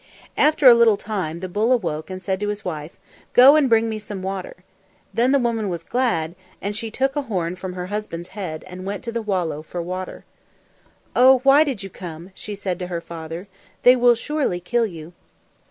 After 0.35 0.67
a 0.67 0.73
little 0.73 0.97
time 0.97 1.41
the 1.41 1.47
bull 1.47 1.71
awoke 1.71 2.09
and 2.09 2.19
said 2.19 2.39
to 2.39 2.47
his 2.47 2.65
wife, 2.65 2.95
"Go 3.33 3.55
and 3.55 3.69
bring 3.69 3.87
me 3.87 3.99
some 3.99 4.23
water." 4.23 4.55
Then 5.13 5.31
the 5.31 5.37
woman 5.37 5.69
was 5.69 5.83
glad, 5.83 6.33
and 6.59 6.75
she 6.75 6.89
took 6.89 7.15
a 7.15 7.21
horn 7.21 7.55
from 7.55 7.73
her 7.73 7.85
husband's 7.85 8.29
head 8.29 8.63
and 8.65 8.83
went 8.83 9.03
to 9.03 9.11
the 9.11 9.21
wallow 9.21 9.61
for 9.61 9.79
water. 9.79 10.25
"Oh, 11.15 11.37
why 11.43 11.63
did 11.63 11.83
you 11.83 11.91
come?" 11.91 12.31
she 12.33 12.55
said 12.55 12.79
to 12.79 12.87
her 12.87 12.99
father. 12.99 13.47
"They 13.83 13.95
will 13.95 14.15
surely 14.15 14.59
kill 14.59 14.87
you." 14.87 15.13